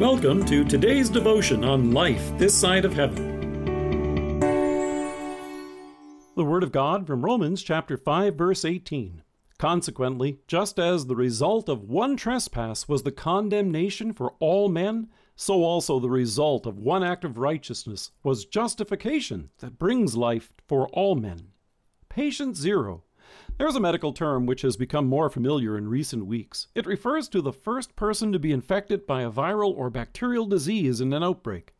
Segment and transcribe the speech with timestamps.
[0.00, 4.40] Welcome to today's devotion on life this side of heaven.
[6.34, 9.22] The Word of God from Romans chapter 5 verse 18.
[9.58, 15.64] Consequently, just as the result of one trespass was the condemnation for all men, so
[15.64, 21.14] also the result of one act of righteousness was justification that brings life for all
[21.14, 21.48] men.
[22.08, 23.04] Patient zero
[23.60, 26.68] there's a medical term which has become more familiar in recent weeks.
[26.74, 30.98] It refers to the first person to be infected by a viral or bacterial disease
[31.02, 31.74] in an outbreak.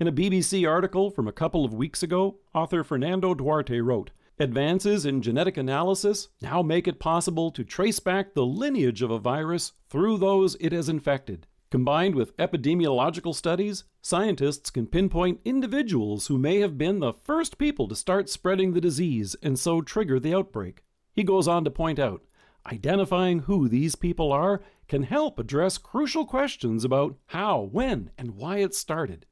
[0.00, 5.04] In a BBC article from a couple of weeks ago, author Fernando Duarte wrote, Advances
[5.04, 9.74] in genetic analysis now make it possible to trace back the lineage of a virus
[9.90, 11.46] through those it has infected.
[11.70, 17.88] Combined with epidemiological studies, scientists can pinpoint individuals who may have been the first people
[17.88, 20.82] to start spreading the disease and so trigger the outbreak.
[21.16, 22.22] He goes on to point out
[22.66, 28.58] identifying who these people are can help address crucial questions about how, when, and why
[28.58, 29.24] it started.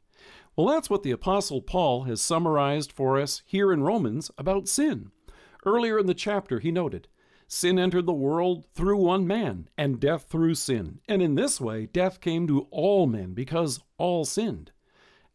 [0.56, 5.10] Well, that's what the Apostle Paul has summarized for us here in Romans about sin.
[5.66, 7.08] Earlier in the chapter, he noted,
[7.48, 11.00] Sin entered the world through one man, and death through sin.
[11.06, 14.70] And in this way, death came to all men because all sinned.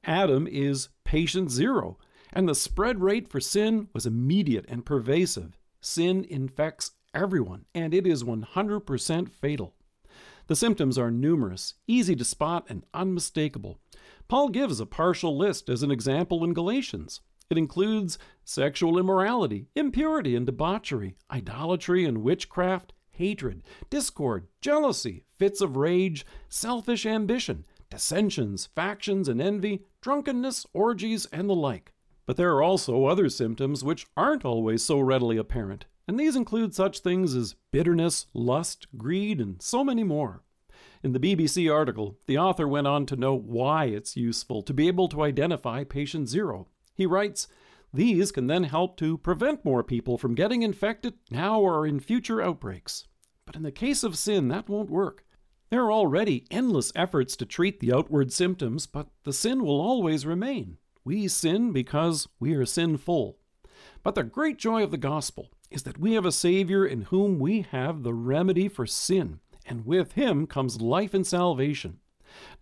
[0.03, 2.00] Adam is patient zero,
[2.33, 5.58] and the spread rate for sin was immediate and pervasive.
[5.81, 9.75] Sin infects everyone, and it is 100% fatal.
[10.47, 13.80] The symptoms are numerous, easy to spot, and unmistakable.
[14.27, 17.21] Paul gives a partial list as an example in Galatians.
[17.49, 25.75] It includes sexual immorality, impurity and debauchery, idolatry and witchcraft, hatred, discord, jealousy, fits of
[25.75, 31.91] rage, selfish ambition, dissensions, factions and envy, drunkenness, orgies, and the like.
[32.30, 36.75] But there are also other symptoms which aren't always so readily apparent, and these include
[36.75, 40.44] such things as bitterness, lust, greed, and so many more.
[41.02, 44.88] In the BBC article, the author went on to note why it's useful to be
[44.88, 46.67] able to identify patient zero.
[46.94, 47.47] He writes,
[47.92, 52.43] These can then help to prevent more people from getting infected now or in future
[52.43, 53.08] outbreaks.
[53.48, 55.25] But in the case of sin, that won't work.
[55.71, 60.27] There are already endless efforts to treat the outward symptoms, but the sin will always
[60.27, 60.77] remain.
[61.04, 63.37] We sin because we are sinful.
[64.04, 67.39] But the great joy of the gospel is that we have a Savior in whom
[67.39, 71.99] we have the remedy for sin, and with him comes life and salvation.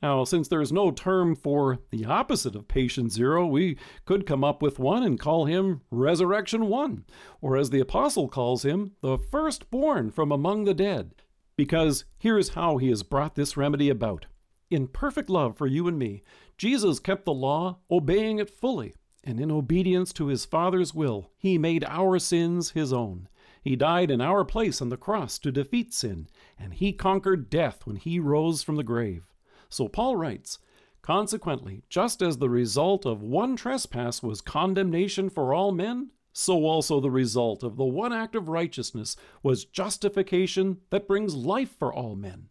[0.01, 4.43] Now, since there is no term for the opposite of patient zero, we could come
[4.43, 7.05] up with one and call him resurrection one,
[7.41, 11.15] or as the apostle calls him, the firstborn from among the dead.
[11.57, 14.27] Because here is how he has brought this remedy about.
[14.69, 16.23] In perfect love for you and me,
[16.57, 21.57] Jesus kept the law, obeying it fully, and in obedience to his Father's will, he
[21.57, 23.29] made our sins his own.
[23.61, 27.85] He died in our place on the cross to defeat sin, and he conquered death
[27.85, 29.23] when he rose from the grave.
[29.69, 30.59] So Paul writes,
[31.01, 36.99] Consequently, just as the result of one trespass was condemnation for all men, so also
[36.99, 42.15] the result of the one act of righteousness was justification that brings life for all
[42.15, 42.49] men.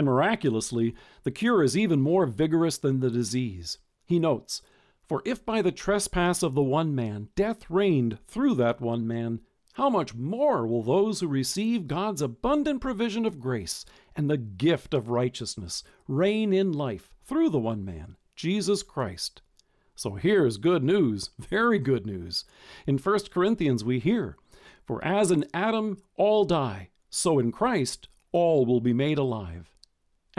[0.00, 0.94] And miraculously,
[1.24, 3.76] the cure is even more vigorous than the disease.
[4.06, 4.62] He notes,
[5.06, 9.42] For if by the trespass of the one man death reigned through that one man,
[9.74, 13.84] how much more will those who receive God's abundant provision of grace
[14.16, 19.42] and the gift of righteousness reign in life through the one man, Jesus Christ?
[19.94, 22.46] So here's good news, very good news.
[22.86, 24.38] In 1 Corinthians we hear,
[24.86, 29.70] For as in Adam all die, so in Christ all will be made alive.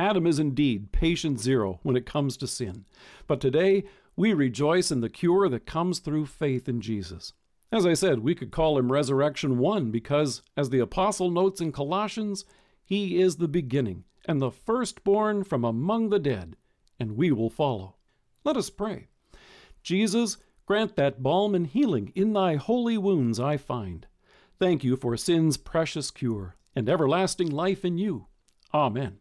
[0.02, 2.86] Adam is indeed patient zero when it comes to sin.
[3.28, 3.84] But today,
[4.16, 7.34] we rejoice in the cure that comes through faith in Jesus.
[7.72, 11.72] As I said, we could call him Resurrection 1 because, as the Apostle notes in
[11.72, 12.46] Colossians,
[12.84, 16.56] he is the beginning and the firstborn from among the dead,
[17.00, 17.96] and we will follow.
[18.44, 19.08] Let us pray.
[19.84, 24.08] Jesus, grant that balm and healing in thy holy wounds I find.
[24.58, 28.26] Thank you for sin's precious cure and everlasting life in you.
[28.74, 29.21] Amen.